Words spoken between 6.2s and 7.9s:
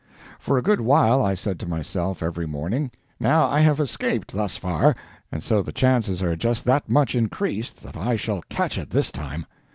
are just that much increased